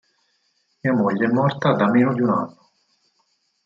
[0.81, 2.71] Mia moglie è morta da meno di un anno.